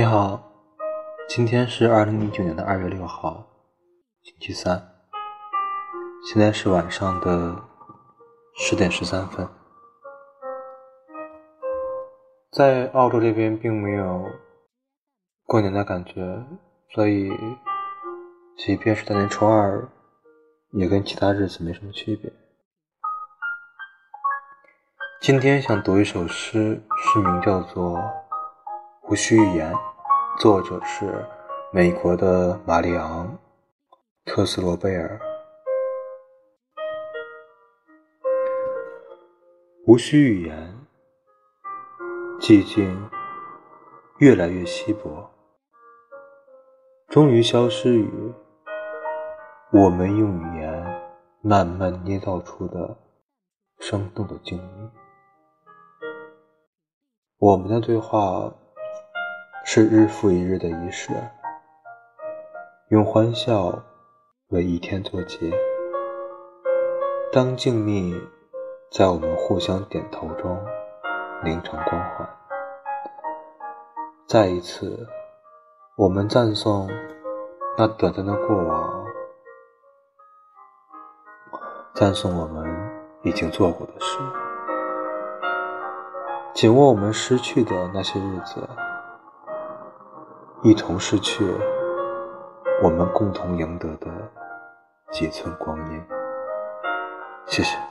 [0.00, 0.40] 你好，
[1.28, 3.46] 今天是二零一九年的二月六号，
[4.22, 4.82] 星期三，
[6.24, 7.54] 现在是晚上的
[8.56, 9.46] 十点十三分。
[12.50, 14.24] 在澳洲这边并没有
[15.44, 16.42] 过年的感觉，
[16.94, 17.30] 所以
[18.56, 19.86] 即便是大年初二，
[20.70, 22.32] 也跟其他日子没什么区别。
[25.20, 28.00] 今天想读一首诗，诗名叫做。
[29.08, 29.74] 无需语言，
[30.40, 31.22] 作者是
[31.70, 33.28] 美国的玛丽昂·
[34.24, 35.20] 特斯罗贝尔。
[39.86, 40.74] 无需语言，
[42.40, 43.10] 寂静
[44.16, 45.30] 越来越稀薄，
[47.10, 48.32] 终于消失于
[49.74, 51.12] 我们用语言
[51.42, 52.96] 慢慢捏造出的
[53.78, 54.90] 生动的静谧。
[57.36, 58.50] 我们的对话。
[59.72, 61.12] 是日复一日的仪式，
[62.88, 63.72] 用欢笑
[64.48, 65.48] 为一天作结。
[67.32, 68.20] 当静谧
[68.90, 70.58] 在我们互相点头中
[71.44, 72.28] 凝成光环，
[74.26, 75.06] 再一次，
[75.94, 76.90] 我们赞颂
[77.78, 79.04] 那短暂的过往，
[81.94, 82.68] 赞颂我们
[83.22, 84.18] 已经做过的事，
[86.54, 88.68] 紧握我们失去的那些日子。
[90.62, 91.42] 一同失去
[92.82, 94.10] 我们共同赢得的
[95.10, 96.02] 几寸光阴。
[97.46, 97.89] 谢谢。